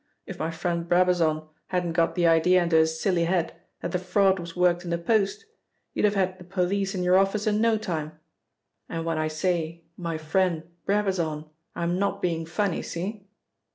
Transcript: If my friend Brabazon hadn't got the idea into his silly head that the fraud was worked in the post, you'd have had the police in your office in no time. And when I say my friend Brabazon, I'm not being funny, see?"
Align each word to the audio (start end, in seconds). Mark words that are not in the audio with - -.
If 0.25 0.39
my 0.39 0.49
friend 0.49 0.89
Brabazon 0.89 1.47
hadn't 1.67 1.91
got 1.93 2.15
the 2.15 2.25
idea 2.25 2.63
into 2.63 2.75
his 2.75 2.99
silly 2.99 3.25
head 3.25 3.53
that 3.81 3.91
the 3.91 3.99
fraud 3.99 4.39
was 4.39 4.55
worked 4.55 4.83
in 4.83 4.89
the 4.89 4.97
post, 4.97 5.45
you'd 5.93 6.05
have 6.05 6.15
had 6.15 6.39
the 6.39 6.43
police 6.43 6.95
in 6.95 7.03
your 7.03 7.19
office 7.19 7.45
in 7.45 7.61
no 7.61 7.77
time. 7.77 8.13
And 8.89 9.05
when 9.05 9.19
I 9.19 9.27
say 9.27 9.83
my 9.97 10.17
friend 10.17 10.63
Brabazon, 10.87 11.51
I'm 11.75 11.99
not 11.99 12.19
being 12.19 12.47
funny, 12.47 12.81
see?" 12.81 13.27